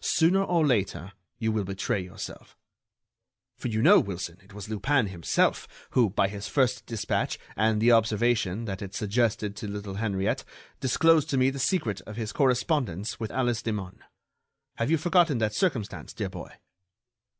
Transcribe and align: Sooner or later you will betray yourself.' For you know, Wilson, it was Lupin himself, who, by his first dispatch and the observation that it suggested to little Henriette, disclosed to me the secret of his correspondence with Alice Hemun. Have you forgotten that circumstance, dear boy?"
Sooner 0.00 0.42
or 0.42 0.66
later 0.66 1.12
you 1.38 1.52
will 1.52 1.62
betray 1.62 2.00
yourself.' 2.00 2.56
For 3.56 3.68
you 3.68 3.80
know, 3.82 4.00
Wilson, 4.00 4.38
it 4.42 4.52
was 4.52 4.68
Lupin 4.68 5.06
himself, 5.06 5.68
who, 5.90 6.10
by 6.10 6.26
his 6.26 6.48
first 6.48 6.86
dispatch 6.86 7.38
and 7.54 7.80
the 7.80 7.92
observation 7.92 8.64
that 8.64 8.82
it 8.82 8.96
suggested 8.96 9.54
to 9.54 9.68
little 9.68 9.94
Henriette, 9.94 10.42
disclosed 10.80 11.30
to 11.30 11.36
me 11.36 11.50
the 11.50 11.60
secret 11.60 12.00
of 12.00 12.16
his 12.16 12.32
correspondence 12.32 13.20
with 13.20 13.30
Alice 13.30 13.62
Hemun. 13.62 14.00
Have 14.74 14.90
you 14.90 14.98
forgotten 14.98 15.38
that 15.38 15.54
circumstance, 15.54 16.12
dear 16.12 16.30
boy?" 16.30 16.50